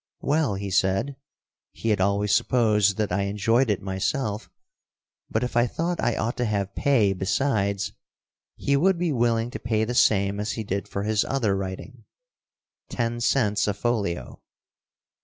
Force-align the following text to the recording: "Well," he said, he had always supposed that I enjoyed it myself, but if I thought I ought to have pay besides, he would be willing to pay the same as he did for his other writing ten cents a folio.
"Well," 0.21 0.55
he 0.55 0.71
said, 0.71 1.15
he 1.73 1.89
had 1.89 2.01
always 2.01 2.33
supposed 2.33 2.97
that 2.97 3.11
I 3.11 3.21
enjoyed 3.25 3.69
it 3.69 3.83
myself, 3.83 4.49
but 5.29 5.43
if 5.43 5.55
I 5.55 5.67
thought 5.67 6.01
I 6.01 6.15
ought 6.15 6.35
to 6.37 6.45
have 6.45 6.73
pay 6.73 7.13
besides, 7.13 7.93
he 8.55 8.75
would 8.75 8.97
be 8.97 9.11
willing 9.11 9.51
to 9.51 9.59
pay 9.59 9.83
the 9.85 9.93
same 9.93 10.39
as 10.39 10.53
he 10.53 10.63
did 10.63 10.87
for 10.87 11.03
his 11.03 11.23
other 11.25 11.55
writing 11.55 12.05
ten 12.89 13.19
cents 13.21 13.67
a 13.67 13.75
folio. 13.75 14.41